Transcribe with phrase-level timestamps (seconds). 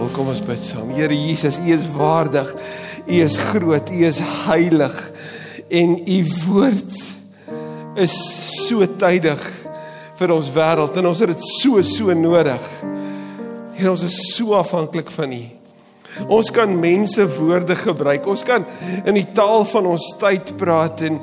[0.00, 0.16] stil.
[0.16, 0.90] Kom ons bid saam.
[0.94, 2.54] Here Jesus, U is waardig.
[3.06, 3.90] U is groot.
[3.90, 4.96] U is heilig.
[5.70, 6.92] En U woord
[8.00, 8.14] is
[8.66, 9.40] so tydig
[10.20, 12.66] vir ons wêreld en ons het dit so so nodig.
[13.74, 15.42] Here, ons is so afhanklik van U.
[16.28, 18.26] Ons kan mense woorde gebruik.
[18.26, 18.64] Ons kan
[19.06, 21.20] in die taal van ons tyd praat en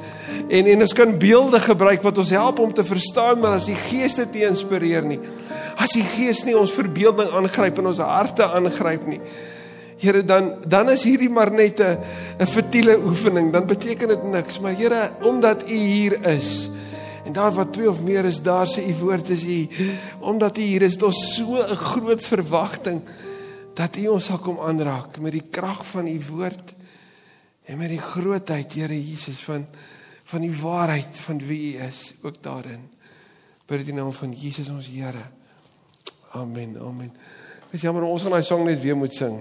[0.48, 3.76] en en ons kan beelde gebruik wat ons help om te verstaan, maar as die
[3.76, 5.18] Gees dit nie inspireer nie,
[5.78, 9.22] as die Gees nie ons verbeelding aangryp en ons harte aangryp nie.
[9.98, 11.98] Here dan dan is hierdie maar net 'n
[12.40, 16.70] 'n futiele oefening, dan beteken dit niks, maar Here, omdat U hier is
[17.26, 19.68] en daar waar twee of meer is, daar sê U woord is U,
[20.20, 23.02] omdat U hier is, dit is so 'n groot verwagting
[23.74, 26.76] dat U ons sal kom aanraak met die krag van U woord
[27.66, 29.68] en met die grootheid, Here Jesus van
[30.24, 32.90] van die waarheid van wie U is ook daarin.
[33.66, 35.37] Bid dit in naam van Jesus ons Here.
[36.42, 36.78] Amen.
[36.82, 37.12] Amen.
[37.72, 39.40] Dis jammer ons gaan daai song net weer moet sing.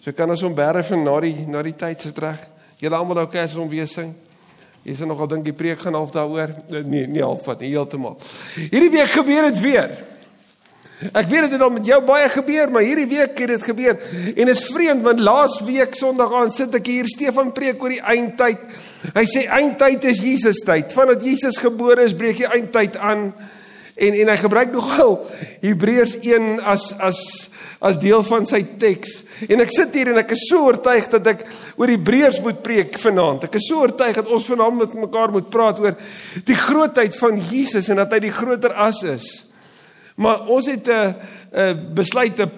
[0.00, 2.40] So kan ons hom bære van na die na die tyd se terug.
[2.80, 4.14] Julle almal okay as ons weer sing.
[4.86, 6.54] Jy sê nogal dink die preek gaan half daaroor.
[6.86, 8.16] Nee, nie half wat nie heeltemal.
[8.56, 9.90] Hierdie week gebeur dit weer.
[11.12, 14.00] Ek weet dit het al met jou baie gebeur, maar hierdie week het dit gebeur.
[14.34, 18.02] En is vreemd want laas week Sondag aan sit ek hier Stefan preek oor die
[18.02, 18.64] eindtyd.
[19.14, 20.90] Hy sê eindtyd is Jesus tyd.
[20.94, 23.28] Vandat Jesus gebore is, breek die eindtyd aan.
[23.98, 25.16] En en hy gebruik nogal
[25.60, 27.22] Hebreërs 1 as as
[27.78, 29.20] as deel van sy teks.
[29.46, 31.44] En ek sit hier en ek is so oortuig dat ek
[31.78, 33.46] oor Hebreërs moet preek vanaand.
[33.46, 35.94] Ek is so oortuig dat ons vanaand met mekaar moet praat oor
[36.46, 39.28] die grootheid van Jesus en dat hy die groter as is.
[40.18, 41.14] Maar ons het 'n uh,
[41.54, 42.50] uh, besluit 'n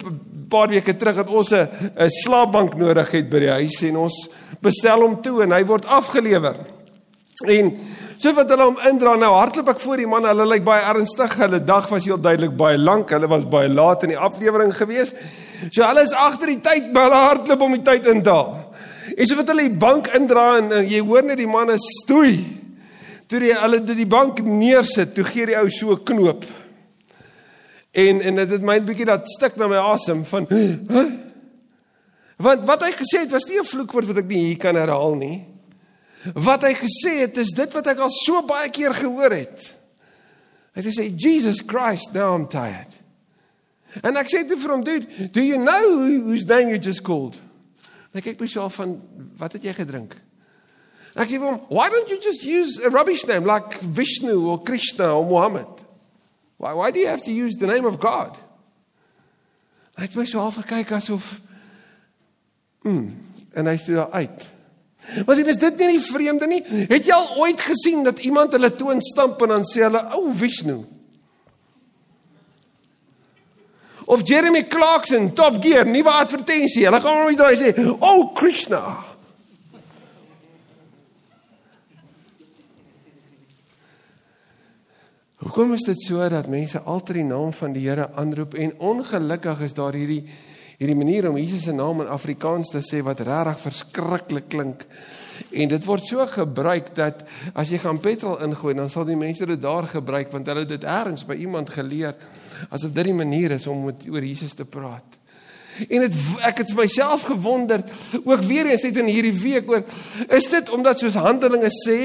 [0.49, 4.29] paar weke terug dat ons 'n 'n slaapbank nodig het by die huis en ons
[4.61, 6.57] bestel hom toe en hy word afgelewer.
[7.45, 7.77] En
[8.21, 11.33] so wat hulle hom indra nou hardloop ek voor die man hulle lyk baie ernstig.
[11.41, 13.13] Hulle dag was heel duidelik baie lank.
[13.15, 15.15] Hulle was baie laat in die aflewering gewees.
[15.71, 18.59] So hulle is agter die tyd, maar hulle hardloop om die tyd in te haal.
[19.17, 22.35] En so wat hulle die bank indra en, en jy hoor net die manne stoei.
[23.31, 26.45] Toe die, hulle die bank neersit, toe gee die ou so 'n knoop.
[27.91, 31.09] En en dit het my 'n bietjie dat stik na my asem van huh?
[32.37, 35.15] Want wat hy gesê het was nie 'n vloekwoord wat ek nie hier kan herhaal
[35.15, 35.47] nie.
[36.35, 39.69] Wat hy gesê het is dit wat ek al so baie keer gehoor het.
[40.75, 42.99] Hy het gesê Jesus Christ, now I'm tired.
[44.05, 45.81] En ek sê vir hom, dude, do you know
[46.29, 47.41] whose name you just called?
[48.15, 48.99] Ek kyk myself van
[49.41, 50.15] wat het jy gedrink?
[51.17, 54.61] Ek sê vir hom, why don't you just use a rubbish name like Vishnu or
[54.63, 55.87] Krishna or Muhammad?
[56.61, 58.37] Why why do you have to use the name of God?
[59.97, 61.41] Hy het my so half gekyk asof
[62.85, 63.07] mm,
[63.57, 64.47] en hy sê daar uit.
[65.27, 66.61] Was dit is dit nie die vreemde nie?
[66.89, 70.29] Het jy al ooit gesien dat iemand hulle toon stamp en dan sê hulle ou
[70.29, 70.79] oh, Vishnu?
[74.11, 76.83] Of Jeremy Clarkson, Top Gear, nuwe advertensie.
[76.87, 78.83] Hulle gaan hom uitdraai sê, "O oh, Krishna."
[85.41, 89.61] Hoekom is dit so dat mense altyd die naam van die Here aanroep en ongelukkig
[89.65, 90.25] is daar hierdie
[90.81, 94.87] hierdie manier om Jesus se naam in Afrikaans te sê wat regtig verskriklik klink.
[95.53, 97.21] En dit word so gebruik dat
[97.53, 100.73] as jy gaan petrol ingooi, dan sal die mense dit daar gebruik want hulle het
[100.73, 102.17] dit eers by iemand geleer
[102.69, 105.20] asof dit die manier is om met oor Jesus te praat.
[105.89, 106.15] En het,
[106.45, 107.85] ek het myself gewonder
[108.25, 109.85] ook weer eens net in hierdie week oor
[110.29, 112.01] is dit omdat soos Handelinge sê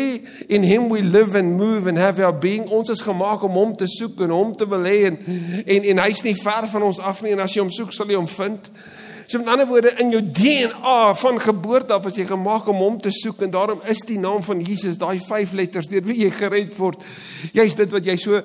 [0.47, 3.75] in him we live and move and have our being ons is gemaak om hom
[3.75, 5.17] te soek en hom te wil hê en
[5.65, 8.09] en, en hy's nie ver van ons af nie en as jy hom soek sal
[8.09, 8.69] jy hom vind.
[9.27, 12.99] So met ander woorde in jou DNA van geboorte af as jy gemaak om hom
[13.01, 16.29] te soek en daarom is die naam van Jesus daai vyf letters deur wie jy
[16.35, 17.01] gered word.
[17.57, 18.43] Jy's dit wat jy so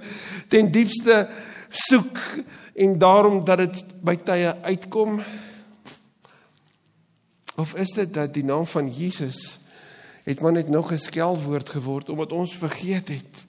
[0.48, 1.26] ten diepste
[1.68, 2.18] soek
[2.74, 5.20] en daarom dat dit by tye uitkom?
[7.56, 9.58] Of is dit dat die naam van Jesus
[10.24, 13.46] het maar net nog 'n skelwoord geword omdat ons vergeet het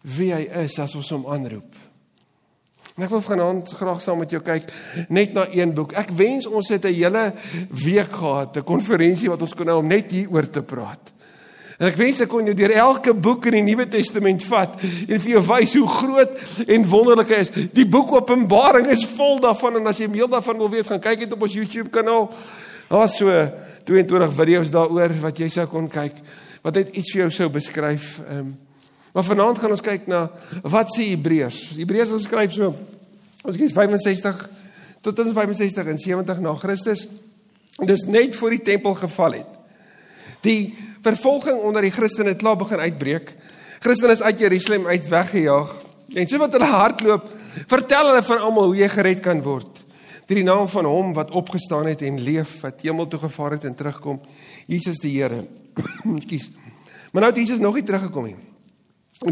[0.00, 1.74] wie hy is as ons hom aanroep?
[2.94, 4.68] En ek wil vanaand graag saam met jou kyk
[5.08, 5.92] net na een boek.
[5.98, 7.32] Ek wens ons het 'n hele
[7.70, 11.12] week gehad, 'n konferensie wat ons kon hou om net hieroor te praat.
[11.78, 15.18] En ek wens ek kon jou deur elke boek in die Nuwe Testament vat en
[15.18, 16.36] vir jou wys hoe groot
[16.68, 17.52] en wonderlik hy is.
[17.74, 21.24] Die boek Openbaring is vol daarvan en as jy meer daarvan wil weet, gaan kyk
[21.24, 22.28] net op ons YouTube kanaal.
[22.90, 23.32] Daar's so
[23.88, 26.20] 22 video's daaroor wat jy sou kon kyk
[26.64, 28.18] wat net iets vir jou sou beskryf.
[28.28, 28.54] Ehm um,
[29.14, 30.24] maar vanaand gaan ons kyk na
[30.66, 31.76] wat sê Hebreërs.
[31.78, 32.72] Hebreërs skryf so
[33.46, 34.40] ons kies 65
[35.06, 37.04] tot 65 en 70 na Christus.
[37.78, 39.52] Dis net voor die tempel geval het.
[40.42, 43.34] Die vervolging onder die Christene het klaar begin uitbreek.
[43.84, 45.72] Christene is uit Jerusalem uit weggejaag.
[46.14, 47.28] En so wat hulle hardloop,
[47.70, 49.82] vertel hulle van almal hoe jy gered kan word.
[50.24, 53.66] Deur die naam van hom wat opgestaan het en leef, wat hemel toe gevaar het
[53.68, 54.22] en terugkom,
[54.70, 55.42] Jesus die Here.
[56.30, 56.50] Kies.
[57.12, 58.36] Maar nou het Jesus nog nie teruggekom nie.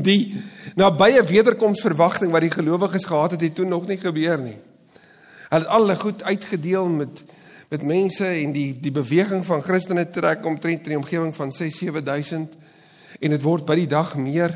[0.02, 0.42] Die
[0.78, 4.58] nabye wederkomsverwagting wat die gelowiges gehad het, het toe nog nie gebeur nie.
[5.48, 7.24] Hulle het al goed uitgedeel met
[7.72, 12.58] met mense en die die beweging van Christene trek omtrent in die omgewing van 6-7000
[13.22, 14.52] en dit word by die dag meer.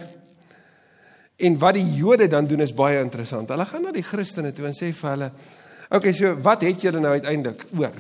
[1.37, 3.49] En wat die Jode dan doen is baie interessant.
[3.53, 6.85] Hulle gaan na die Christene toe en sê vir hulle: "Oké, okay, so wat het
[6.85, 7.97] julle nou uiteindelik oor?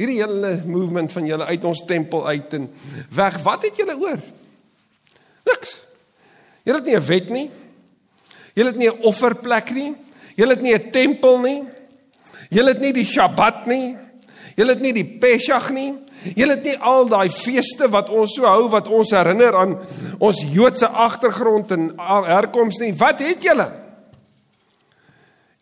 [0.00, 2.68] Hierdie hele movement van julle uit ons tempel uit en
[3.12, 4.20] weg, wat het julle oor?
[5.52, 5.80] Niks.
[6.64, 7.50] Julle het nie 'n wet nie.
[8.54, 9.96] Julle het nie 'n offerplek nie.
[10.36, 11.64] Julle het nie 'n tempel nie.
[12.48, 13.96] Julle het nie die Sabbat nie.
[14.60, 15.94] Julle het nie die Pesach nie.
[16.36, 19.78] Julle het nie al daai feeste wat ons so hou wat ons herinner aan
[20.20, 21.86] ons Joodse agtergrond en
[22.28, 22.92] herkoms nie.
[23.00, 23.70] Wat het julle?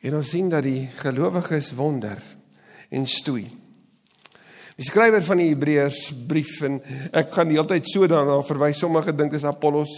[0.03, 2.19] En ons sien dat die gelowiges wonder
[2.91, 3.47] en stoei.
[4.79, 6.79] Die skrywer van die Hebreërs brief en
[7.11, 9.95] ek kan die hele tyd so daarna verwys sommige dink dis Apollos.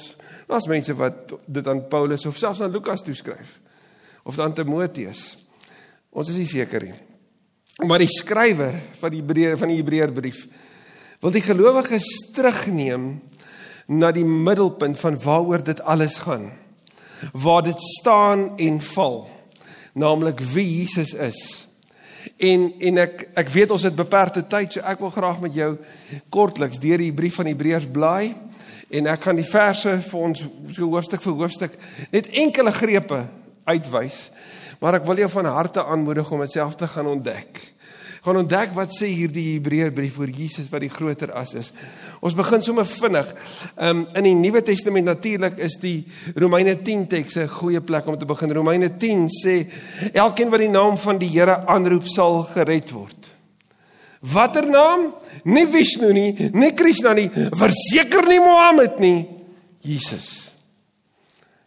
[0.48, 3.58] Daar's mense wat dit aan Paulus of selfs aan Lukas toeskryf
[4.28, 5.38] of aan Timoteus.
[6.12, 6.96] Ons is nie seker nie.
[7.86, 10.44] Maar die skrywer van die Hebreë van die Hebreër brief
[11.20, 13.18] wil die gelowiges terugneem
[13.92, 16.46] na die middelpunt van waaroor dit alles gaan.
[17.32, 19.18] Waar dit staan en val,
[19.92, 21.40] naamlik wie Jesus is.
[22.40, 25.74] En en ek ek weet ons het beperkte tyd, so ek wil graag met jou
[26.32, 28.32] kortliks deur die brief van Hebreërs blaai
[28.90, 31.76] en ek gaan die verse vir ons so hoofstuk vir hoofstuk
[32.12, 33.24] net enkele grepe
[33.68, 34.30] uitwys.
[34.80, 37.60] Maar ek wil jou van harte aanmoedig om dit self te gaan ontdek
[38.20, 41.70] gaan ontdek wat sê hierdie Hebreërbrief oor Jesus wat die groter as is.
[42.20, 43.30] Ons begin sommer vinnig.
[43.80, 46.04] Um in die Nuwe Testament natuurlik is die
[46.36, 48.52] Romeine 10 teks 'n goeie plek om te begin.
[48.52, 49.66] Romeine 10 sê
[50.12, 53.30] elkeen wat die naam van die Here aanroep sal gered word.
[54.20, 55.14] Watter naam?
[55.44, 59.26] Nie Vishnu nie, nie Krishna nie, verseker nie Mohammed nie,
[59.80, 60.52] Jesus.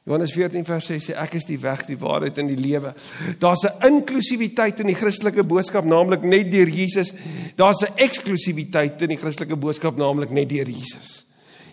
[0.04, 2.92] Johannes 14 vers 6 sê ek is die weg, die waarheid en die lewe.
[3.40, 7.14] Daar's 'n inklusiwiteit in die Christelike boodskap, naamlik net deur Jesus.
[7.56, 11.26] Daar's 'n eksklusiwiteit in die Christelike boodskap, naamlik net deur Jesus.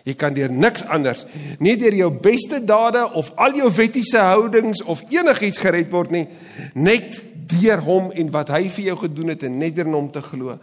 [0.03, 1.25] Jy kan deur niks anders,
[1.59, 6.27] nie deur jou beste dade of al jou wettiese houdings of enigiets gered word nie,
[6.73, 10.21] net deur hom en wat hy vir jou gedoen het en net deur hom te
[10.21, 10.57] glo.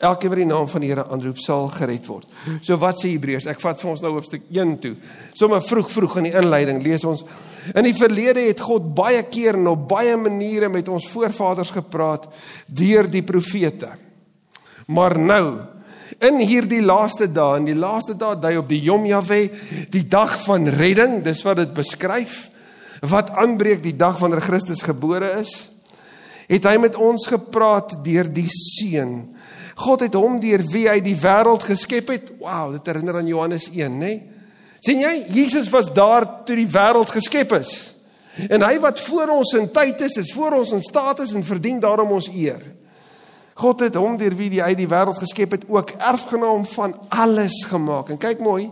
[0.00, 2.28] Elkeen wat die naam van die Here aanroep, sal gered word.
[2.64, 3.50] So wat sê Hebreërs?
[3.52, 4.94] Ek vat vir ons nou hoofstuk 1 toe.
[5.36, 7.26] Sommige vroeg vroeg in die inleiding lees ons
[7.76, 12.30] in die verlede het God baie keer en op baie maniere met ons voorvaders gepraat
[12.64, 13.90] deur die profete.
[14.88, 15.44] Maar nou
[16.24, 19.50] in hierdie laaste dae, in die laaste dae dui op die Yom Yahweh,
[19.92, 22.46] die dag van redding, dis wat dit beskryf,
[23.04, 25.70] wat aanbreek die dag wanneer Christus gebore is,
[26.50, 29.30] het hy met ons gepraat deur die seun
[29.80, 32.34] God het hom deur wie hy die wêreld geskep het.
[32.40, 33.96] Wow, dit herinner aan Johannes 1, nê?
[33.98, 34.18] Nee?
[34.80, 35.14] sien jy?
[35.32, 37.72] Jesus was daar toe die wêreld geskep is.
[38.48, 41.44] En hy wat voor ons in tyd is, is voor ons in staat is en
[41.44, 42.62] verdien daarom ons eer.
[43.60, 48.12] God het hom deur wie hy die wêreld geskep het ook erfgenaam van alles gemaak.
[48.12, 48.70] En kyk mooi,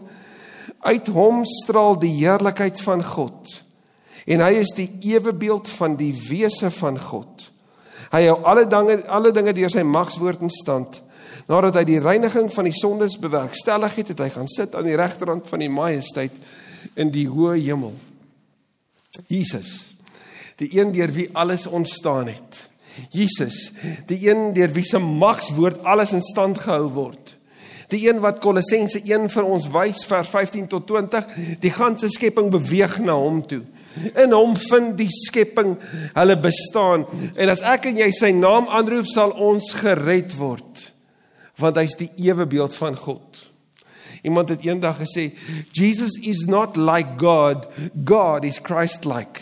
[0.87, 3.59] uit hom straal die heerlikheid van God.
[4.29, 7.49] En hy is die ewebeeld van die wese van God.
[8.13, 11.03] Hy hou alle dinge alle dinge deur sy magswoord in stand.
[11.49, 14.97] Nadat hy die reiniging van die sondes bewerkstellig het, het hy gaan sit aan die
[14.99, 16.35] regterhand van die majesteit
[16.99, 17.95] in die hoë hemel.
[19.33, 19.95] Jesus,
[20.61, 22.69] die een deur wie alles ontstaan het.
[23.15, 23.73] Jesus,
[24.11, 27.35] die een deur wie se magswoord alles in stand gehou word.
[27.89, 31.29] Die een wat Kolossense 1 vir ons wys vers 15 tot 20,
[31.63, 33.63] die ganse skepping beweeg na hom toe.
[34.15, 35.77] In hom vind die skepping
[36.15, 37.07] hulle bestaan.
[37.37, 40.87] En as ek en jy sy naam aanroep, sal ons gered word.
[41.59, 43.45] Want hy's die ewebeeld van God.
[44.27, 45.31] Iemand het eendag gesê,
[45.73, 47.69] Jesus is not like God,
[48.05, 49.41] God is Christ-like.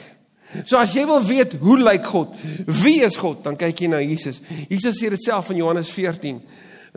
[0.64, 2.36] So as jy wil weet hoe lyk God,
[2.82, 4.40] wie is God, dan kyk jy na Jesus.
[4.70, 6.40] Jesus sê dit self in Johannes 14,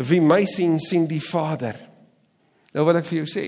[0.09, 1.88] wie my sien, sien die Vader.
[2.73, 3.45] Nou wil ek vir jou sê,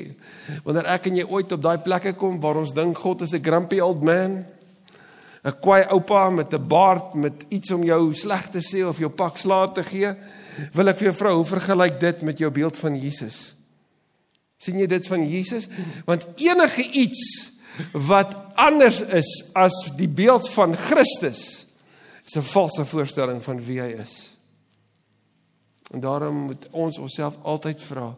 [0.66, 3.44] wanneer ek en jy ooit op daai plekke kom waar ons dink God is 'n
[3.44, 4.46] grumpy old man,
[5.46, 9.10] 'n kwaai oupa met 'n baard met iets om jou sleg te sê of jou
[9.10, 10.16] pak slaat te gee,
[10.74, 13.56] wil ek vir jou vra, hoe vergelyk dit met jou beeld van Jesus?
[14.62, 15.68] sien jy dit van Jesus?
[16.06, 17.24] Want enige iets
[18.08, 21.66] wat anders is as die beeld van Christus
[22.26, 24.38] is 'n valse voorstelling van wie hy is.
[25.92, 28.16] En daarom moet ons onsself altyd vra,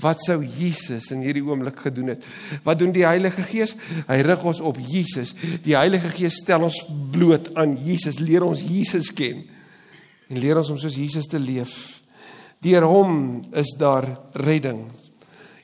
[0.00, 2.24] Wat sou Jesus in hierdie oomblik gedoen het?
[2.64, 3.76] Wat doen die Heilige Gees?
[4.08, 5.34] Hy rig ons op Jesus.
[5.64, 9.44] Die Heilige Gees stel ons bloot aan Jesus, leer ons Jesus ken.
[10.32, 12.00] en leer ons om soos Jesus te leef.
[12.62, 14.06] Deur hom is daar
[14.38, 14.86] redding.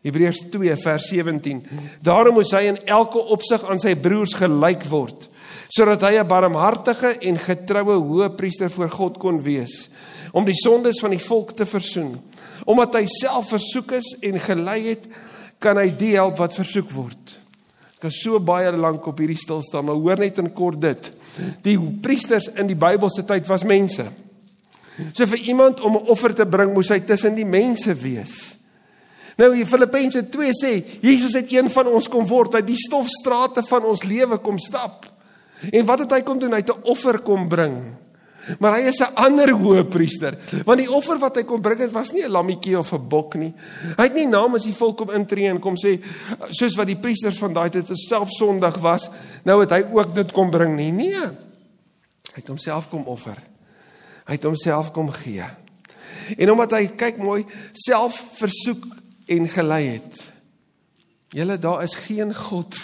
[0.04, 1.62] Hebreërs 2 vers 17.
[2.04, 5.28] Daarom moet hy in elke opsig aan sy broers gelyk word,
[5.72, 9.88] sodat hy 'n barmhartige en getroue hoëpriester voor God kon wees,
[10.32, 12.16] om die sondes van die volk te versoen.
[12.64, 15.08] Omdat hy self versoek is en gelei het,
[15.58, 17.34] kan hy die help wat versoek word.
[17.98, 21.10] Ek kan so baie lank op hierdie stil staan, maar hoor net in kort dit.
[21.64, 24.06] Die priesters in die Bybelse tyd was mense.
[25.14, 28.58] So vir iemand om 'n offer te bring, moes hy tussen die mense wees.
[29.38, 33.62] Nou in Filippense 2 sê Jesus het een van ons kom word, hy die stofstrate
[33.62, 35.06] van ons lewe kom stap.
[35.72, 36.52] En wat het hy kom doen?
[36.52, 37.94] Hy het 'n offer kom bring.
[38.58, 42.12] Maar hy is 'n ander hoëpriester, want die offer wat hy kom bring het was
[42.12, 43.52] nie 'n lammetjie of 'n bok nie.
[43.96, 46.00] Hy het nie namens die volk kom intree en kom sê
[46.50, 49.10] soos wat die priesters van daai tyd self sondig was,
[49.44, 50.92] nou het hy ook dit kom bring nie.
[50.92, 51.14] Nee.
[52.34, 53.36] Hy het homself kom offer.
[54.26, 55.44] Hy het homself kom gee.
[56.36, 58.84] En omdat hy kyk mooi self versoek
[59.26, 60.32] en gelei het.
[61.28, 62.76] Julle daar is geen God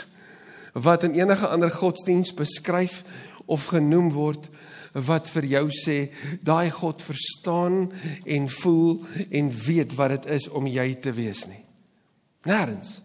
[0.74, 3.02] wat in enige ander godsdiens beskryf
[3.46, 4.48] of genoem word
[4.94, 5.98] wat vir jou sê
[6.46, 7.88] daai God verstaan
[8.24, 11.64] en voel en weet wat dit is om jy te wees nie.
[12.46, 13.00] Nêrens.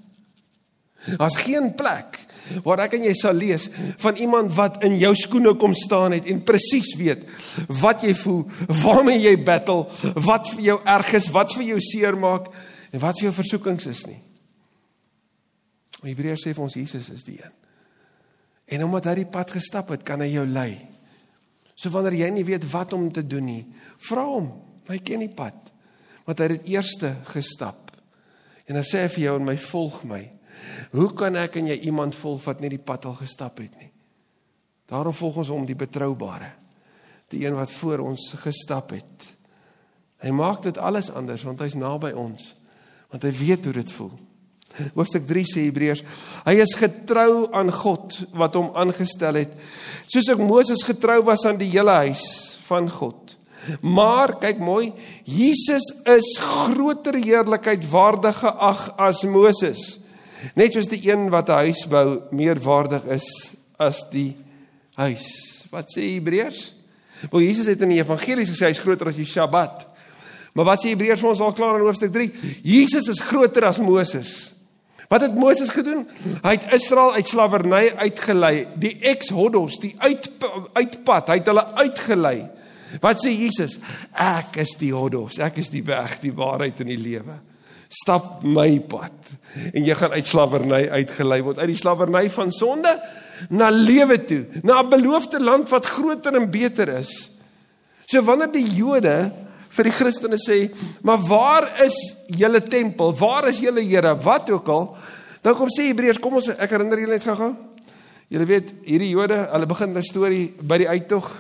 [1.18, 2.20] Daar's geen plek
[2.66, 3.68] waar ek en jy sal lees
[4.02, 7.24] van iemand wat in jou skoene kom staan het en presies weet
[7.82, 8.42] wat jy voel,
[8.84, 9.86] waarmee jy battle,
[10.26, 12.50] wat vir jou erg is, wat vir jou seer maak
[12.92, 14.20] en wat vir jou versoekings is nie.
[16.04, 17.56] Hebreërs sê vir ons Jesus is die een.
[18.70, 20.74] En omdat hy die pad gestap het, kan hy jou lei.
[21.74, 23.62] So wanneer jy nie weet wat om te doen nie,
[24.10, 24.52] vra hom.
[24.90, 25.56] Hy ken die pad.
[26.26, 27.94] Want hy het dit eerste gestap.
[28.70, 30.22] En dan sê hy vir jou en my volg my.
[30.94, 33.90] Hoe kan ek en jy iemand volg wat nie die pad al gestap het nie?
[34.90, 36.52] Daarom volg ons hom die betroubare.
[37.30, 39.28] Die een wat voor ons gestap het.
[40.20, 42.54] Hy maak dit alles anders want hy's naby ons.
[43.10, 44.16] Want hy weet hoe dit voel.
[44.96, 46.04] Hoofstuk 3 sê Hebreërs,
[46.46, 49.56] hy is getrou aan God wat hom aangestel het,
[50.08, 52.24] soos ek Moses getrou was aan die hele huis
[52.70, 53.36] van God.
[53.82, 54.92] Maar kyk mooi,
[55.28, 60.00] Jesus is groter heerlikheid waardig geag as Moses.
[60.56, 64.36] Net soos die een wat 'n huis bou meer waardig is as die
[64.96, 65.28] huis.
[65.72, 66.74] Wat sê Hebreërs?
[67.32, 69.86] Wel Jesus het in die evangelie gesê hy is groter as die Sabbat.
[70.54, 72.32] Maar wat sê Hebreërs vir ons al klaar in hoofstuk 3?
[72.64, 74.52] Jesus is groter as Moses.
[75.10, 76.06] Wat het Moses gedoen?
[76.44, 80.30] Hy het Israel uit slawerny uitgelei, die Exodus, die uit
[80.74, 82.38] uitpad, hy het hulle uitgelei.
[83.02, 83.80] Wat sê Jesus?
[84.14, 87.40] Ek is die Hodos, ek is die weg, die waarheid en die lewe
[87.90, 89.32] stap my pad
[89.74, 92.92] en jy gaan uit slawerny uitgelei word uit die slawerny van sonde
[93.50, 97.32] na lewe toe na 'n beloofde land wat groter en beter is
[98.06, 99.32] so wanneer die Jode
[99.80, 100.60] vir die Christene sê
[101.08, 101.96] maar waar is
[102.36, 104.86] julle tempel waar is julle Here wat ook al
[105.46, 107.54] dan kom sê Hebreërs kom ons ek herinner julle net gou-gou
[108.30, 111.32] julle weet hierdie Jode hulle begin 'n storie by die uittog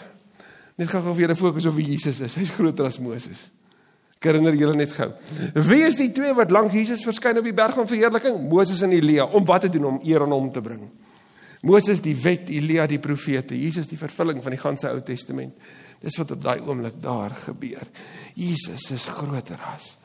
[0.79, 3.49] net gou-gou vir julle fokus op wie Jesus is hy's groter as Moses
[4.19, 5.13] Herinner julle net gou.
[5.55, 8.35] Wie is die twee wat langs Jesus verskyn op die berg van verheerliking?
[8.51, 9.23] Moses en Elia.
[9.23, 9.85] Om wat te doen?
[9.93, 10.81] Om eer aan hom te bring.
[11.63, 15.55] Moses die wet, Elia die profete, Jesus die vervulling van die ganse Ou Testament.
[15.99, 17.87] Dis wat op daai oomblik daar gebeur.
[18.35, 19.97] Jesus is groter as.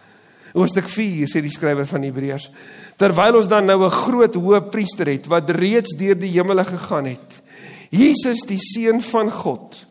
[0.55, 2.51] Hoofstuk 4 sê die skrywer van Hebreërs,
[2.97, 7.43] terwyl ons dan nou 'n groot hoëpriester het wat reeds deur die hemele gegaan het.
[7.91, 9.87] Jesus die seun van God.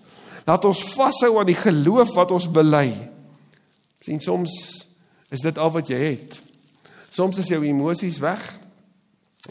[0.45, 3.13] Laat ons vashou aan die geloof wat ons bely
[4.03, 4.51] sien soms
[5.33, 6.35] is dit al wat jy het.
[7.13, 8.41] Soms is jou emosies weg.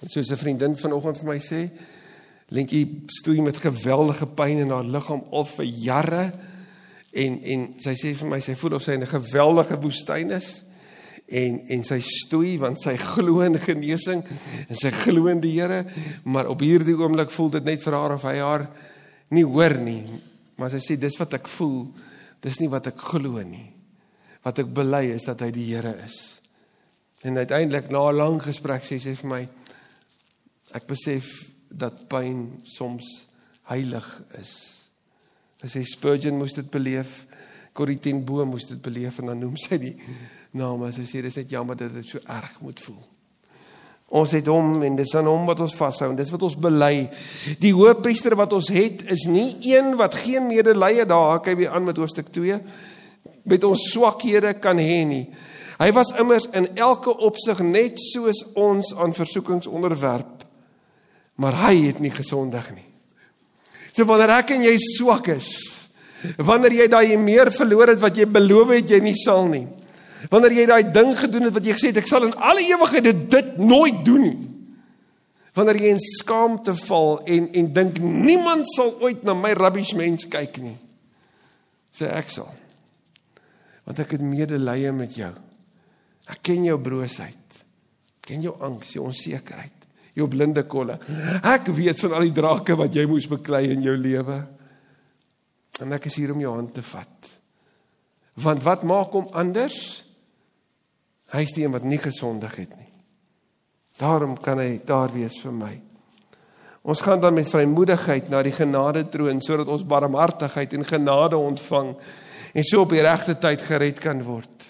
[0.06, 1.70] Soos 'n vriendin vanoggend vir my sê,
[2.48, 6.24] Lentjie stoei met geweldige pyn in haar liggaam al vir jare
[7.12, 10.64] en en sy sê vir my sy voel of sy in 'n geweldige woestyn is
[11.28, 14.24] en en sy stoei want sy glo in genesing
[14.68, 15.86] en sy glo in die Here
[16.24, 18.68] maar op hierdie oomblik voel dit net vir haar of hy haar
[19.30, 20.04] nie hoor nie
[20.56, 21.86] maar sy sê dis wat ek voel
[22.42, 23.72] dis nie wat ek glo nie
[24.42, 26.42] wat ek bely is dat hy die Here is.
[27.22, 29.48] En uiteindelik na 'n lang gesprek sê sy vir my
[30.74, 33.08] ek besef dat pyn soms
[33.70, 34.08] heilig
[34.40, 34.52] is.
[35.62, 37.22] Sy sê Spurgeon moes dit beleef,
[37.72, 39.94] Corrie ten Boom moes dit beleef en dan noem sy die
[40.58, 40.90] name.
[40.92, 43.00] Sy sê dis net jammer dat dit so erg moet voel.
[44.12, 47.06] Ons het hom en dis aan hom wat ons vashou en dis wat ons bely.
[47.62, 51.72] Die hoëpriester wat ons het is nie een wat geen medelee daar hak hy weer
[51.72, 52.60] aan met hoofstuk 2
[53.48, 55.24] met ons swakhede kan hê nie.
[55.80, 60.41] Hy was immers in elke opsig net soos ons aan versoekings onderwerp.
[61.42, 62.86] Maar hy het nie gesondig nie.
[63.92, 65.50] So wanneer ek en jy swak is,
[66.38, 69.64] Wanneer jy daai meer verloor het wat jy beloof het jy nie sal nie.
[70.30, 73.08] Wanneer jy daai ding gedoen het wat jy gesê het ek sal in alle ewigheid
[73.08, 74.50] dit, dit nooit doen nie.
[75.56, 80.28] Wanneer jy in skaamte val en en dink niemand sal ooit na my rubbish mens
[80.30, 80.76] kyk nie.
[81.92, 82.48] Sê ek sal.
[83.82, 85.32] Want ek het medelee met jou.
[86.30, 87.58] Ek ken jou broosheid.
[88.22, 89.81] Ken jou angs, jou onsekerheid,
[90.16, 90.98] jou blinde kolle.
[91.42, 94.38] Ek weet van al die drake wat jy moes beklei in jou lewe.
[95.82, 97.30] En ek is hier om jou hand te vat.
[98.42, 99.78] Want wat maak hom anders?
[101.32, 102.90] Hy is die een wat nie gesondig het nie.
[104.00, 105.72] Daarom kan hy daar wees vir my.
[106.82, 111.92] Ons gaan dan met vrymoedigheid na die genade troon sodat ons barmhartigheid en genade ontvang
[112.52, 114.66] en so op die regte tyd gered kan word.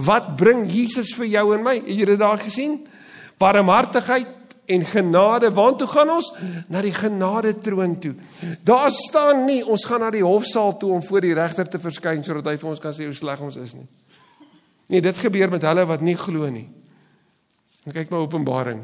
[0.00, 1.76] Wat bring Jesus vir jou en my?
[1.84, 2.78] Het jy dit daar gesien?
[3.40, 4.39] Barmhartigheid
[4.70, 5.50] en genade.
[5.54, 6.30] Waartoe gaan ons?
[6.68, 8.14] Na die genade troon toe.
[8.66, 12.24] Daar staan nie ons gaan na die hofsaal toe om voor die regter te verskyn
[12.26, 13.88] sodat hy vir ons kan sê hoe sleg ons is nie.
[14.90, 16.66] Nee, dit gebeur met hulle wat nie glo nie.
[17.86, 18.82] En kyk maar Openbaring.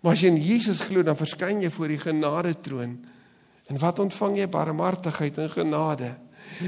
[0.00, 2.96] Maar as jy in Jesus glo, dan verskyn jy voor die genade troon.
[3.70, 4.48] En wat ontvang jy?
[4.50, 6.14] Barmhartigheid en genade.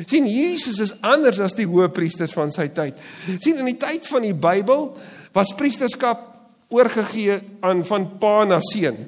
[0.07, 2.99] Sien, Jesus is anders as die hoëpriesters van sy tyd.
[3.43, 4.93] Sien, in die tyd van die Bybel
[5.35, 6.32] was priesterskap
[6.73, 8.99] oorgegee aan van pa na seun.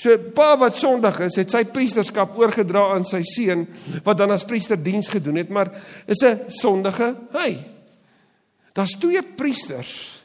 [0.00, 3.66] So pa wat sondig is, het sy priesterskap oorgedra aan sy seun
[4.06, 5.68] wat dan as priester diens gedoen het, maar
[6.06, 7.58] is 'n sondige hy.
[8.72, 10.22] Daar's twee priesters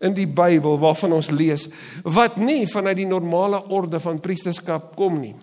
[0.00, 1.68] in die Bybel waarvan ons lees
[2.02, 5.34] wat nie vanuit die normale orde van priesterskap kom nie.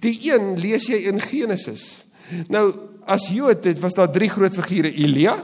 [0.00, 2.04] Die een lees jy in Genesis.
[2.48, 2.72] Nou
[3.06, 5.36] as Jood dit was daar drie groot figure Elia,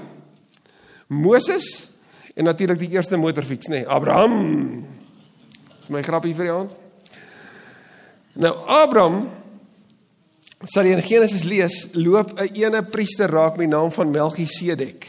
[1.08, 1.89] Moses
[2.40, 4.38] en natuurlik die eerste motorfiets nê, nee, Abraham.
[5.76, 6.73] Dis my grappie vir die aand.
[8.40, 9.26] Nou Abraham
[10.68, 15.06] sal jy in Genesis lees, loop 'n ene priester raak met die naam van Melchisedek.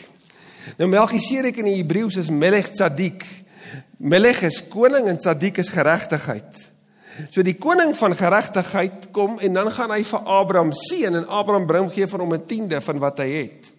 [0.78, 3.26] Nou Melchisedek in die Hebreëus is Melech Tzadik.
[3.98, 6.72] Melech is koning en Tzadik is geregtigheid.
[7.30, 11.68] So die koning van geregtigheid kom en dan gaan hy vir Abraham seën en Abraham
[11.68, 13.72] bring gee vir hom 'n tiende van wat hy het.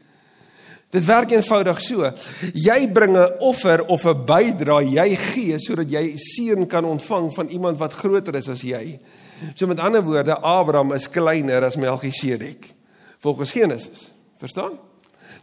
[0.92, 2.10] Dit werk eenvoudig so.
[2.52, 7.48] Jy bring 'n offer of 'n bydrae, jy gee sodat jy seën kan ontvang van
[7.48, 9.00] iemand wat groter is as jy.
[9.54, 12.74] So met ander woorde, Abraham is kleiner as Melchisedek
[13.20, 14.12] volgens Genesis.
[14.38, 14.78] Verstaan?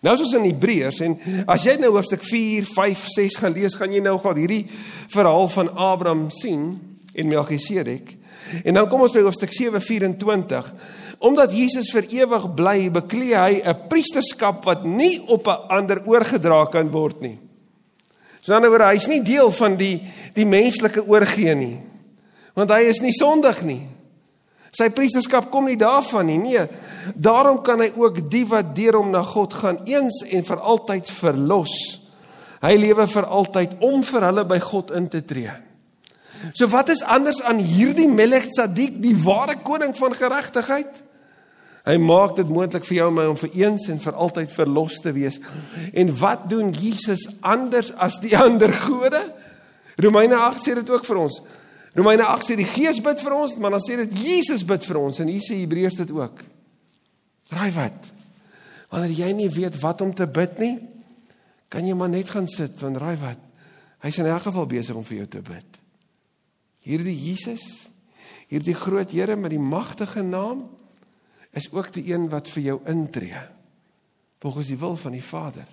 [0.01, 3.91] Nou soos in Hebreërs en as jy nou hoofstuk 4, 5, 6 gaan lees, gaan
[3.91, 4.67] jy nou gou hierdie
[5.07, 6.79] verhaal van Abraham sien
[7.13, 8.18] en Melchisedek.
[8.63, 10.73] En dan kom ons by hoofstuk 7:24.
[11.19, 16.65] Omdat Jesus vir ewig bly, beklee hy 'n priesterskap wat nie op 'n ander oorgedra
[16.65, 17.39] kan word nie.
[18.41, 20.01] So dan oor hy's nie deel van die
[20.33, 21.77] die menslike oorgee nie.
[22.55, 23.81] Want hy is nie sondig nie.
[24.71, 26.37] Sy priesterskap kom nie daarvan nie.
[26.37, 26.67] Nee,
[27.15, 31.09] daarom kan hy ook die wat deur hom na God gaan eens en vir altyd
[31.09, 31.73] verlos.
[32.61, 35.51] Hy lewe vir altyd om vir hulle by God in te tree.
[36.53, 41.03] So wat is anders aan hierdie Melech Tzadik, die ware koning van geregtigheid?
[41.87, 44.99] Hy maak dit moontlik vir jou en my om vir eens en vir altyd verlos
[45.01, 45.39] te wees.
[45.97, 49.21] En wat doen Jesus anders as die ander gode?
[49.99, 51.41] Romeine 8 sê dit ook vir ons.
[51.97, 55.01] Romeine 8 sê die Gees bid vir ons, maar dan sê dit Jesus bid vir
[55.01, 56.43] ons en hier sê Hebreërs dit ook.
[57.55, 58.11] Raai wat?
[58.93, 60.75] Wanneer jy nie weet wat om te bid nie,
[61.69, 63.41] kan jy maar net gaan sit want raai wat?
[64.05, 65.79] Hy's in elk geval besig om vir jou te bid.
[66.89, 67.91] Hierdie Jesus,
[68.49, 70.65] hierdie groot Here met die magtige naam
[71.53, 73.45] is ook die een wat vir jou intree
[74.39, 75.67] volgens die wil van die Vader.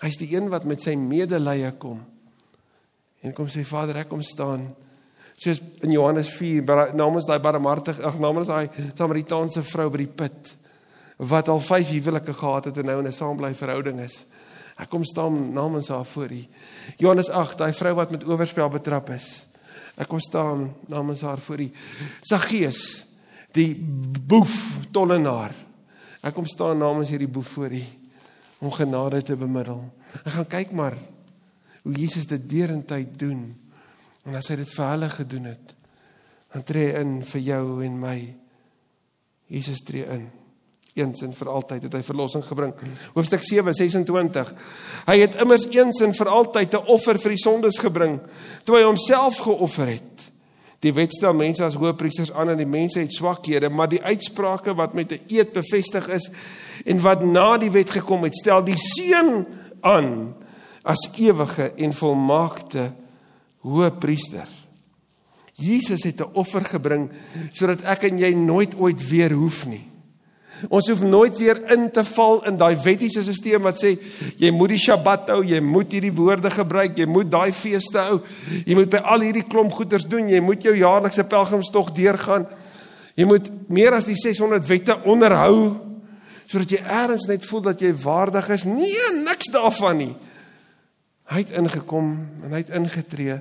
[0.00, 1.98] Hy's die een wat met sy medelee kom.
[3.20, 4.70] En kom sê Vader, ek kom staan
[5.40, 6.64] soos in Johannes 4
[6.96, 10.54] namens daai barmhartig ag namens daai Samaritaanse vrou by die put
[11.30, 14.24] wat al 5 huwelike gehad het en nou in 'n saambly verhouding is.
[14.76, 16.44] Ek kom staan namens haar voor U.
[16.96, 19.49] Johannes 8, daai vrou wat met oorspel betrap is.
[19.96, 21.70] Ek kom staan namens haar voor die
[22.22, 23.06] Saggeus,
[23.56, 25.54] die boef tollenaar.
[26.22, 27.86] Ek kom staan namens hierdie boef voor die
[28.60, 29.80] om genade te bemiddel.
[30.20, 30.98] Ek gaan kyk maar
[31.82, 33.46] hoe Jesus dit deurentyd doen.
[34.28, 35.72] En as hy dit vir hulle gedoen het,
[36.52, 38.18] dan tree in vir jou en my.
[39.50, 40.28] Jesus tree in
[40.94, 42.72] eens en vir altyd het hy verlossing gebring.
[43.14, 44.52] Hoofstuk 7:26.
[45.06, 48.20] Hy het immers eens en vir altyd 'n offer vir die sondes gebring
[48.64, 50.30] toe hy homself geoffer het.
[50.80, 54.74] Die wet stel mense as hoëpriesters aan en die mense het swakhede, maar die uitsprake
[54.74, 56.30] wat met 'n eed bevestig is
[56.84, 59.46] en wat na die wet gekom het, stel die seun
[59.80, 60.34] aan
[60.82, 62.92] as ewige en volmaakte
[63.58, 64.48] hoëpriester.
[65.52, 67.10] Jesus het 'n offer gebring
[67.52, 69.89] sodat ek en jy nooit ooit weer hoef nie
[70.68, 73.94] Ons hoef nooit weer in te val in daai wettiese stelsel wat sê
[74.40, 78.18] jy moet die Sabbat hou, jy moet hierdie woorde gebruik, jy moet daai feeste hou.
[78.66, 82.48] Jy moet by al hierdie klomp goeders doen, jy moet jou jaarlikse pelgrimstog deurgaan.
[83.16, 85.86] Jy moet meer as die 600 wette onderhou
[86.50, 88.64] sodat jy eers net voel dat jy waardig is.
[88.66, 90.14] Nee, niks daarvan nie.
[91.30, 92.08] Hy het ingekom
[92.42, 93.36] en hy het ingetree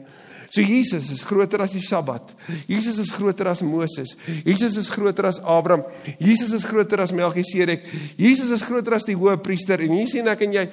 [0.49, 2.33] So Jesus is groter as die Sabbat.
[2.67, 4.15] Jesus is groter as Moses.
[4.45, 5.83] Jesus is groter as Abraham.
[6.17, 7.83] Jesus is groter as Melchisedek.
[8.17, 10.63] Jesus is groter as die Hoëpriester en hier sien ek en jy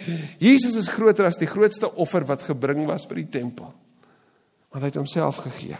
[0.40, 3.68] Jesus is groter as die grootste offer wat gebring was by die tempel.
[4.72, 5.76] Want hy het homself gegee.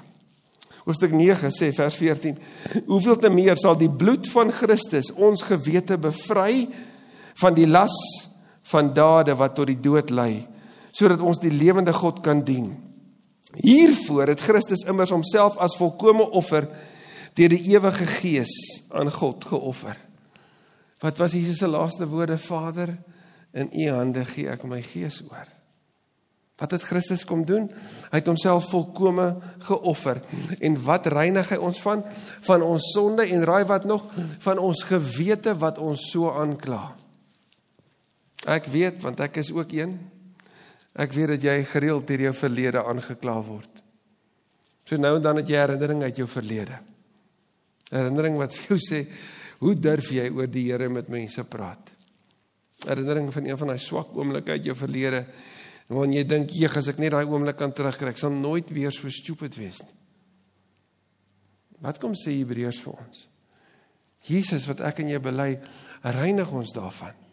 [0.86, 2.36] Hoofstuk 9 sê vers 14:
[2.86, 6.66] Hoeveel te meer sal die bloed van Christus ons gewete bevry
[7.40, 7.96] van die las
[8.68, 10.44] van dade wat tot die dood lei,
[10.92, 12.74] sodat ons die lewende God kan dien.
[13.56, 16.68] Hiervoor het Christus immers homself as volkomme offer
[17.36, 18.52] deur die ewige Gees
[18.88, 19.96] aan God geoffer.
[21.04, 22.38] Wat was Jesus se laaste woorde?
[22.38, 22.96] Vader,
[23.52, 25.48] in U hande gee ek my gees oor.
[26.56, 27.66] Wat het Christus kom doen?
[28.08, 29.26] Hy het homself volkome
[29.66, 30.22] geoffer.
[30.64, 32.00] En wat reinig hy ons van?
[32.48, 34.06] Van ons sonde en raai wat nog?
[34.40, 36.94] Van ons gewete wat ons so aankla.
[38.48, 39.98] Ek weet want ek is ook een
[40.96, 43.82] Ek weet dat jy gereeld deur jou verlede aangekla word.
[44.86, 46.78] So nou en dan het jy herinnering uit jou verlede.
[47.90, 49.02] Herinnering wat vir jou sê,
[49.60, 51.92] hoe durf jy oor die Here met mense praat?
[52.86, 55.24] Herinnering van een van daai swak oomblikke uit jou verlede
[55.88, 58.90] waarin jy dink, "Jeg, as ek net daai oomblik kan terugkry, ek sal nooit weer
[58.90, 59.94] so stupid wees nie."
[61.80, 63.28] Wat kom sê Hebreërs vir ons?
[64.22, 65.60] Jesus wat ek en jy bely,
[66.02, 67.25] reinig ons daarvan.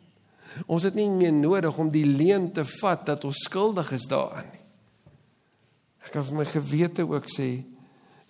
[0.68, 4.50] Ons het nie meer nodig om die leuen te vat dat ons skuldig is daaraan
[4.52, 4.62] nie.
[6.04, 7.50] Ek kan vir my gewete ook sê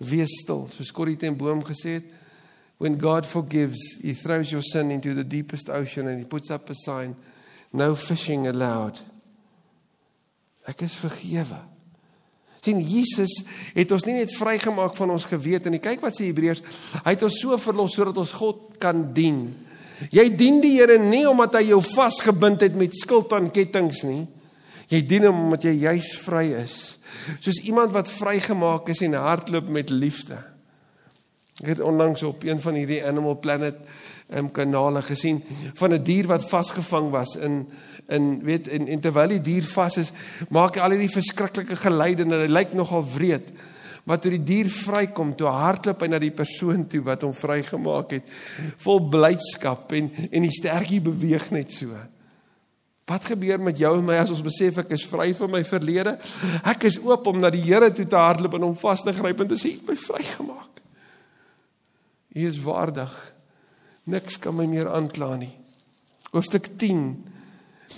[0.04, 2.08] wees stil, soos Corrie ten Boom gesê het,
[2.78, 6.70] when God forgives, he throws your sin into the deepest ocean and he puts up
[6.70, 7.16] a sign
[7.74, 9.00] no fishing allowed.
[10.70, 11.60] Ek is vergewe.
[12.64, 13.42] sien Jesus
[13.76, 15.82] het ons nie net vrygemaak van ons gewete nie.
[15.84, 16.62] Kyk wat sê Hebreërs,
[17.04, 19.50] hy het ons so verlos sodat ons God kan dien.
[20.12, 24.24] Jy dien die Here nie omdat hy jou vasgebind het met skuld aan kettinge nie.
[24.92, 26.78] Jy dien hom omdat jy juis vry is.
[27.40, 30.38] Soos iemand wat vrygemaak is en hardloop met liefde.
[31.62, 33.78] Ek het onlangs op een van hierdie Animal Planet
[34.34, 37.68] um, kanale gesien van 'n dier wat vasgevang was in
[38.08, 40.12] in weet en, en terwyl die dier vas is,
[40.50, 43.54] maak hy al hierdie verskriklike geluide en hy lyk nogal wreed
[44.10, 48.18] wat toe die dier vrykom, toe hardloop hy na die persoon toe wat hom vrygemaak
[48.18, 48.34] het,
[48.84, 51.96] vol blydskap en en die stertjie beweeg net so.
[53.08, 56.16] Wat gebeur met jou en my as ons besef ek is vry van my verlede?
[56.64, 59.44] Ek is oop om na die Here toe te hardloop en hom vas te gryp
[59.44, 60.82] en te sê, "My vrygemaak."
[62.36, 63.12] U is waardig.
[64.04, 65.54] Niks kan my meer aankla nie.
[66.32, 67.26] Hoofstuk 10.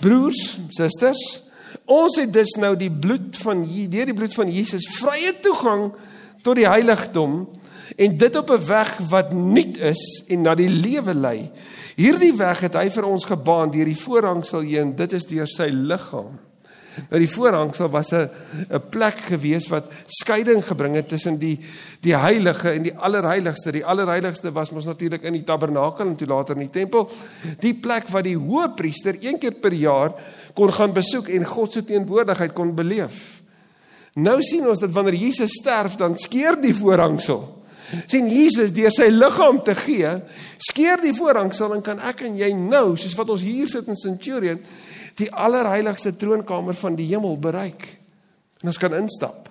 [0.00, 1.45] Broers, susters,
[1.84, 5.92] Ons het dus nou die bloed van deur die bloed van Jesus vrye toegang
[6.42, 7.44] tot die heiligdom
[7.96, 11.50] en dit op 'n weg wat nuut is en na die lewe lei.
[11.96, 14.96] Hierdie weg het hy vir ons gebaan deur die voorhangsel heen.
[14.96, 16.38] Dit is deur sy liggaam.
[17.10, 18.28] Nou die voorhangsel was 'n
[18.70, 21.58] 'n plek gewees wat skeiding gebring het tussen die
[22.00, 23.72] die heilige en die allerheiligste.
[23.72, 27.10] Die allerheiligste was mos natuurlik in die tabernakel en toe later in die tempel.
[27.60, 30.12] Die plek waar die hoëpriester een keer per jaar
[30.54, 33.42] kon gaan besoek en God se teenwoordigheid kon beleef.
[34.16, 37.52] Nou sien ons dat wanneer Jesus sterf, dan skeur die voorhangsel.
[38.10, 40.08] sien Jesus deur sy liggaam te gee,
[40.58, 43.98] skeur die voorhangsel en kan ek en jy nou, soos wat ons hier sit in
[44.00, 44.58] Centurion,
[45.16, 47.86] die allerheiligste troonkamer van die hemel bereik.
[48.62, 49.48] En ons kan instap.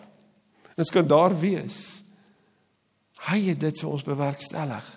[0.75, 1.79] En ons kan daar wees.
[3.25, 4.87] Hy het dit vir ons bewerkstellig.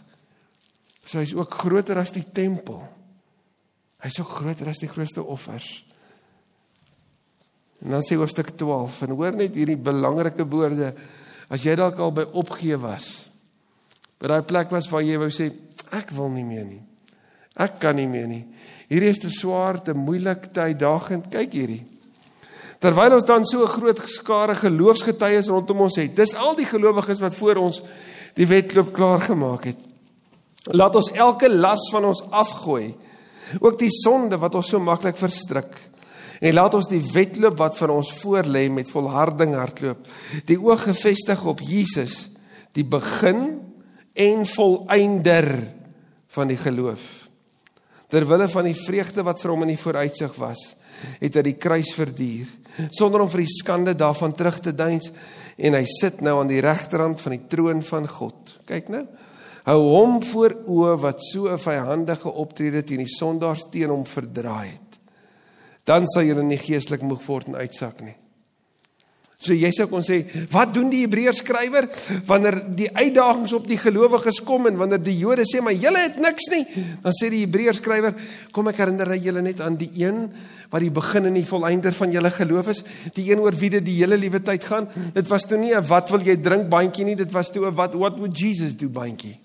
[1.05, 2.83] So hy's ook groter as die tempel.
[4.05, 5.69] Hy's ook groter as die grootste offers.
[7.83, 10.93] En dan sê hoofstuk 12 en hoor net hierdie belangrike woorde
[11.49, 13.29] as jy dalk al by opgee was.
[14.19, 15.49] By daai plek was waar jy wou sê
[15.95, 16.83] ek wil nie meer nie.
[17.59, 18.45] Ek kan nie meer nie.
[18.89, 21.27] Hierdie is te swaar, te moeilik, te uitdagend.
[21.33, 21.83] Kyk hierdie.
[22.79, 26.15] Terwyl ons dan so 'n groot skare geloofsgetuies rondom ons het.
[26.15, 27.83] Dis al die gelowiges wat voor ons
[28.35, 29.79] die wedloop klaar gemaak het.
[30.71, 32.95] Laat ons elke las van ons afgooi.
[33.61, 35.75] Ook die sonde wat ons so maklik verstrik.
[36.41, 40.07] En laat ons die wedloop wat vir ons voorlê met volharding hardloop.
[40.47, 42.29] Die oog gefestig op Jesus,
[42.73, 43.59] die begin
[44.15, 45.49] en volëinder
[46.29, 47.18] van die geloof.
[48.09, 50.63] Terwille van die vreugde wat vir hom in die vooruitsig was,
[51.21, 52.49] het hy die kruis verduur
[52.95, 55.11] sonder om vir die skande daarvan terug te deins
[55.59, 58.55] en hy sit nou aan die regterhand van die troon van God.
[58.69, 59.05] Kyk nou.
[59.69, 64.69] Hou hom voor oë wat so 'n vyhandige optrede teen die sondaars teen hom verdraai
[64.69, 65.01] het.
[65.85, 68.17] Dan sal julle nie geestelik moeg word en uitsak nie.
[69.39, 71.87] So jy sou kon sê, wat doen die Hebreërs skrywer
[72.27, 76.17] wanneer die uitdagings op die gelowiges kom en wanneer die Jode sê maar julle het
[76.19, 76.65] niks nie,
[77.05, 78.17] dan sê die Hebreërs skrywer,
[78.51, 80.25] kom ek herinner julle net aan die een
[80.73, 82.83] wat die begin en die volëinder van julle geloof is,
[83.15, 84.91] die een oor wie dit die hele liewe tyd gaan.
[85.15, 87.75] Dit was toe nie 'n wat wil jy drink bandjie nie, dit was toe 'n
[87.79, 89.39] wat what would Jesus do bandjie.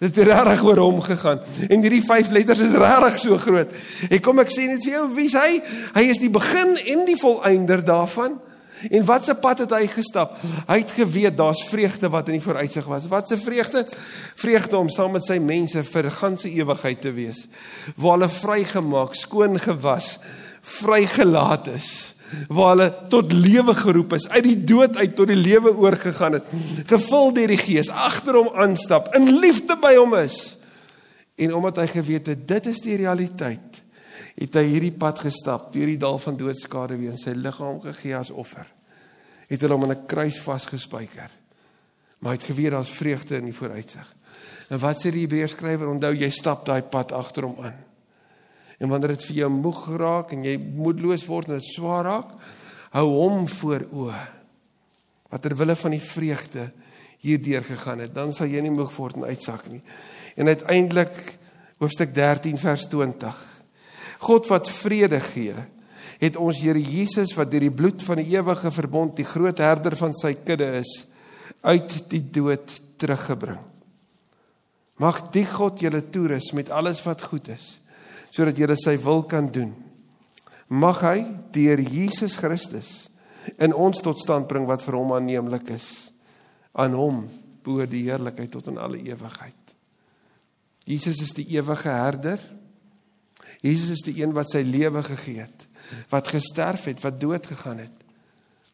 [0.00, 1.38] Dit het regtig oor hom gegaan.
[1.70, 3.70] En hierdie vyf letters is regtig so groot.
[4.10, 5.62] Ek kom ek sê net vir jou, wie's hy?
[5.94, 8.40] Hy is die begin en die volëinder daarvan.
[8.90, 10.36] En wat se pad het hy gestap?
[10.66, 13.08] Hy het geweet daar's vreugde wat in die vooruitsig was.
[13.10, 13.84] Wat se vreugde?
[14.34, 17.46] Vreugde om saam met sy mense vir ganse ewigheid te wees.
[17.96, 20.16] Waar hulle vrygemaak, skoon gewas,
[20.80, 21.92] vrygelaat is.
[22.48, 26.48] Waar hulle tot lewe geroep is, uit die dood uit tot die lewe oorgegaan het.
[26.88, 30.56] Gevul deur die Gees, agter hom aanstap, in liefde by hom is.
[31.36, 33.81] En omdat hy geweet het dit is die realiteit,
[34.42, 38.16] het hy hierdie pad gestap deur die dal van doodskade weer en sy liggaam gegee
[38.18, 38.66] as offer.
[39.46, 41.30] Het hulle hom aan 'n kruis vasgespijker.
[42.18, 44.16] Maar hy het geweet daar's vreugde in die vooruitsig.
[44.70, 45.88] En wat sê die Hebreërs skrywer?
[45.88, 47.76] Onthou jy stap daai pad agter hom aan.
[48.78, 52.30] En wanneer dit vir jou moeg raak en jy moedeloos word en dit swaar raak,
[52.90, 54.22] hou hom voor oë.
[55.30, 56.72] Wat ter wille van die vreugde
[57.18, 59.82] hierdeur gegaan het, dan sal jy nie moeg word en uitsak nie.
[60.36, 61.38] En uiteindelik
[61.78, 63.61] hoofstuk 13 vers 20
[64.22, 65.56] God wat vrede gee,
[66.22, 69.96] het ons Here Jesus wat deur die bloed van die ewige verbond die groot herder
[69.98, 70.92] van sy kudde is,
[71.66, 72.70] uit die dood
[73.02, 73.60] teruggebring.
[75.02, 77.80] Mag die God julle toerus met alles wat goed is,
[78.30, 79.72] sodat julle sy wil kan doen.
[80.70, 81.16] Mag hy
[81.52, 83.10] deur Jesus Christus
[83.58, 85.88] in ons tot stand bring wat vir hom aanneemlik is.
[86.78, 87.24] Aan hom
[87.66, 89.74] behoort die heerlikheid tot in alle ewigheid.
[90.86, 92.40] Jesus is die ewige herder
[93.62, 95.66] Jesus is die een wat sy lewe gegee het,
[96.10, 97.94] wat gesterf het, wat dood gegaan het,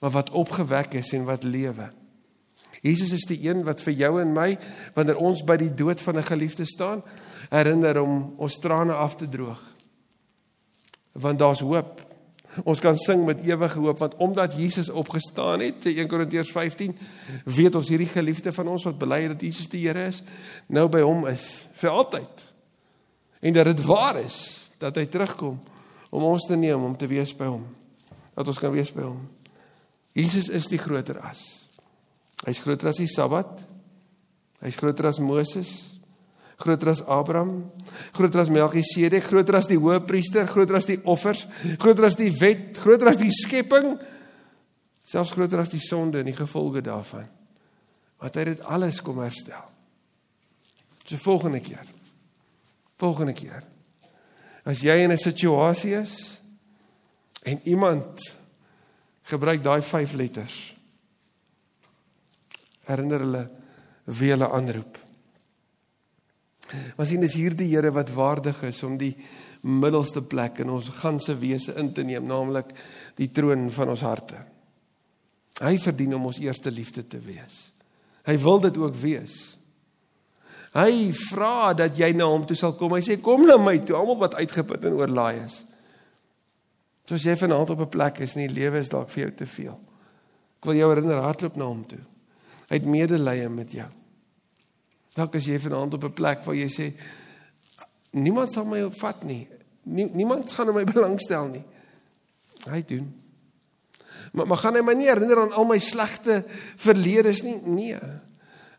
[0.00, 1.90] maar wat opgewek is en wat lewe.
[2.80, 4.52] Jesus is die een wat vir jou en my
[4.94, 7.02] wanneer ons by die dood van 'n geliefde staan,
[7.50, 9.60] herinner om ons trane af te droog.
[11.12, 12.06] Want daar's hoop.
[12.64, 16.96] Ons kan sing met ewige hoop want omdat Jesus opgestaan het, 1 Korintiërs 15,
[17.44, 20.22] weet ons hierdie geliefde van ons wat bely dat Jesus die Here is,
[20.66, 22.44] nou by hom is vir altyd.
[23.40, 25.58] En dat dit waar is dat hy terugkom
[26.10, 27.66] om ons te neem om te wees by hom.
[28.34, 29.20] Dat ons kan wees by hom.
[30.16, 31.42] Jesus is die groter as.
[32.46, 33.64] Hy's groter as die Sabbat.
[34.62, 35.70] Hy's groter as Moses,
[36.58, 37.68] groter as Abraham,
[38.16, 41.44] groter as Melchisedek, groter as die hoëpriester, groter as die offers,
[41.78, 43.94] groter as die wet, groter as die skepping,
[45.06, 47.28] selfs groter as die sonde en die gevolge daarvan.
[48.18, 49.62] Wat hy dit alles kom herstel.
[51.06, 51.86] So volgende keer.
[52.98, 53.62] Volgende keer.
[54.68, 56.40] As jy in 'n situasie is
[57.42, 58.20] en iemand
[59.22, 60.74] gebruik daai 5 letters
[62.84, 63.50] herinner hulle
[64.04, 64.98] wie hulle aanroep.
[66.96, 69.14] Was sien is hierdie Here wat waardig is om die
[69.62, 72.72] middelste plek in ons ganse wese in te neem, naamlik
[73.16, 74.44] die troon van ons harte.
[75.60, 77.72] Hy verdien om ons eerste liefde te wees.
[78.28, 79.57] Hy wil dit ook wees.
[80.76, 82.92] Hy vra dat jy na hom toe sal kom.
[82.92, 85.62] Hy sê kom na my toe, almal wat uitgeput en oorlaai is.
[87.08, 89.78] Soos jy vanaand op 'n plek is, nie lewe is dalk vir jou te veel.
[90.60, 92.02] Ek wil jou herinner hardloop na hom toe.
[92.68, 93.88] Hy het medelee met jou.
[95.14, 96.92] Dalk as jy vanaand op 'n plek waar jy sê
[98.12, 99.48] niemand sal my opvat nie.
[99.84, 101.64] Niemand gaan my belangstel nie.
[102.68, 103.14] Hy doen.
[104.32, 106.44] Maar maar gaan hy my nie herinner aan al my slegte
[106.76, 107.60] verledes nie?
[107.64, 107.98] Nee.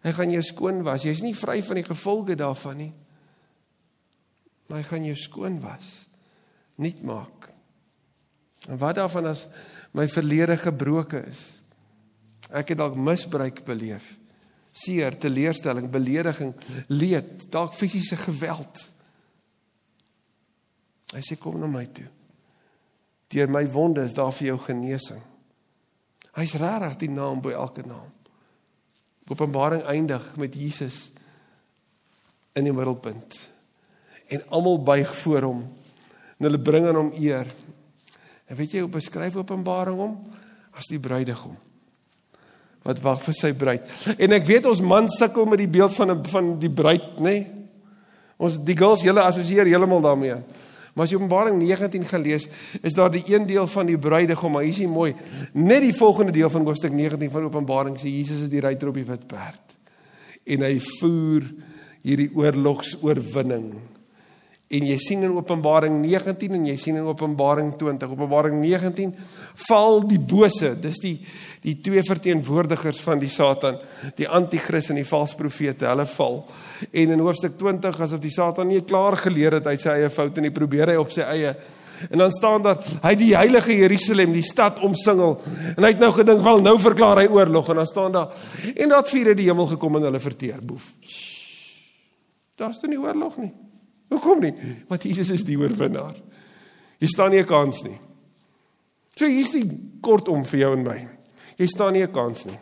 [0.06, 1.04] Hy gaan jou skoon was.
[1.04, 2.92] Jy's nie vry van die gevolge daarvan nie.
[4.70, 5.90] Maar hy gaan jou skoon was.
[6.80, 7.50] Nuut maak.
[8.70, 9.48] En wat daarvan as
[9.98, 11.42] my verlede gebroke is?
[12.50, 14.16] Ek het dalk misbruik beleef.
[14.72, 16.54] Seer, teleurstelling, belediging,
[16.94, 18.86] leed, dalk fisiese geweld.
[21.10, 22.08] Hy sê kom na my toe.
[23.30, 25.22] Deur my wonde is daar vir jou genesing.
[26.38, 28.14] Hy's regtig die naam bo elke naam.
[29.30, 31.12] Openbaring eindig met Jesus
[32.58, 33.38] in die middelpunt.
[34.30, 35.64] En almal buig voor hom.
[36.38, 37.50] En hulle bring aan hom eer.
[38.50, 40.20] En weet jy hoe beskryf Openbaring hom?
[40.74, 41.58] As die bruidegom
[42.90, 43.88] wat wag vir sy bruid.
[44.16, 47.36] En ek weet ons man sukkel met die beeld van van die bruid, nê?
[47.36, 47.48] Nee?
[48.40, 50.38] Ons die girls julle assosieer heeltemal daarmee.
[50.94, 52.48] Maar as jy Openbaring 19 gelees,
[52.82, 55.14] is daar die een deel van die bruidegom, maar hier is hy mooi.
[55.54, 58.98] Net die volgende deel van hoofstuk 19 van Openbaring sê Jesus is die ruiter op
[59.00, 59.78] die wit perd.
[60.50, 61.46] En hy voer
[62.02, 63.74] hierdie oorlogsoorwinning.
[64.70, 68.12] En jy sien in Openbaring 19 en jy sien in Openbaring 20.
[68.14, 69.16] Openbaring 19
[69.66, 71.16] val die bose, dis die
[71.64, 73.80] die twee verteenwoordigers van die Satan,
[74.16, 76.38] die anti-kris en die valse profete, hulle val.
[76.94, 80.40] En in hoofstuk 20 asof die Satan nie klaar geleer het uit sy eie foute
[80.40, 81.58] en hy probeer hy op sy eie
[82.10, 85.34] En dan staan daar hy die heilige Jerusalem, die stad omsingel.
[85.76, 88.30] En hy het nou gedink, "Wel, nou verklaar hy oorlog." En dan staan daar
[88.76, 90.96] en dat vier het die hemel gekom en hulle verteer boef.
[92.56, 93.52] Daar's toe nie oorlog nie.
[94.10, 94.54] Hoekom nie?
[94.90, 96.18] Want Jesus is die oorwinnaar.
[97.00, 98.00] Jy staan nie 'n kans nie.
[99.16, 99.66] So hier's die
[100.02, 101.08] kortom vir jou en my.
[101.58, 102.60] Jy staan nie 'n kans nie.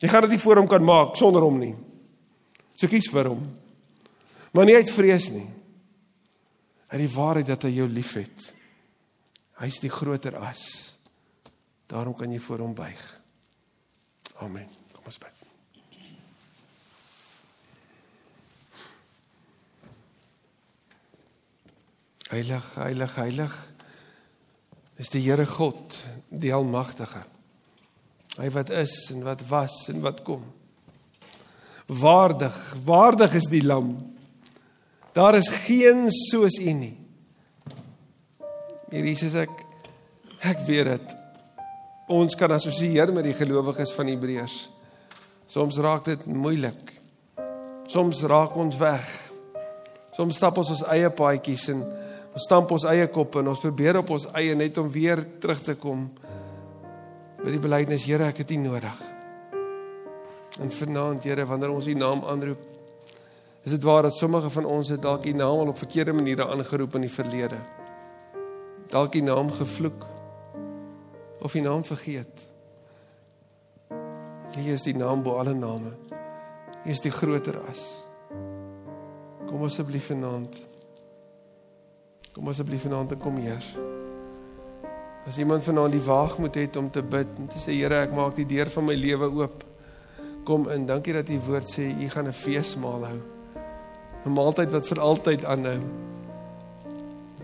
[0.00, 1.74] Jy gaan dit nie voor hom kan maak sonder hom nie.
[2.76, 3.42] So kies vir hom.
[4.52, 5.48] Maar nie uit vrees nie.
[6.88, 8.54] Uit die waarheid dat hy jou liefhet.
[9.60, 10.96] Hy's die groter as.
[11.86, 13.20] Daarom kan jy voor hom buig.
[14.40, 14.66] Amen.
[14.92, 15.39] Kom ons bid.
[22.30, 23.54] Heilig, heilig, heilig
[25.02, 25.96] is die Here God,
[26.30, 27.24] die almagtige.
[28.36, 30.44] Hy wat is en wat was en wat kom.
[31.90, 32.54] Waardig,
[32.86, 33.96] waardig is die lam.
[35.16, 36.92] Daar is geen soos U nie.
[38.92, 39.50] Hier Jesus ek
[40.46, 41.16] ek weet dit.
[42.10, 44.54] Ons kan assosieer met die gelowiges van Hebreërs.
[45.50, 46.94] Soms raak dit moeilik.
[47.90, 49.10] Soms raak ons weg.
[50.14, 51.82] Soms stap ons ons eie paadjies en
[52.30, 55.62] Ons stamp ons eie kop en ons probeer op ons eie net om weer terug
[55.66, 56.06] te kom
[57.40, 58.98] met die belydenis Here, ek het U nodig.
[60.60, 62.60] En vanaand Here, wanneer ons U naam aanroep,
[63.64, 66.46] is dit waar dat sommige van ons het dalk U naam al op verkeerde maniere
[66.46, 67.58] aangeroep in die verlede.
[68.92, 70.06] Dalk U naam gevloek
[71.40, 72.46] of U naam vergeet.
[74.58, 75.96] Hier is die naam bo alle name.
[76.84, 77.84] Hier is die groter as.
[79.48, 80.69] Kom asseblief vanaand.
[82.30, 83.64] Kom asseblief vanaand en kom Heer.
[85.26, 88.36] As iemand vanaand die waagmoed het om te bid en te sê Here, ek maak
[88.38, 89.64] die deur van my lewe oop.
[90.46, 90.86] Kom in.
[90.86, 93.20] Dankie dat U woord sê U gaan 'n feesmaal hou.
[94.26, 95.80] 'n Maaltyd wat vir altyd aanhou.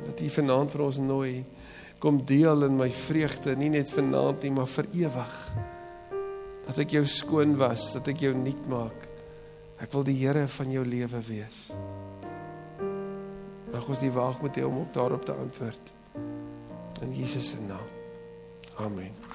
[0.06, 1.44] Dat U vanaand vir ons nooi
[1.98, 5.34] kom deel in my vreugde, nie net vanaand nie, maar vir ewig.
[6.66, 9.08] Dat ek jou skoon was, dat ek jou nuut maak.
[9.80, 11.72] Ek wil die Here van jou lewe wees.
[13.72, 15.92] Mag ons die waag moet hê om ook daarop te antwoord.
[17.02, 17.88] In Jesus se naam.
[18.76, 19.25] Amen.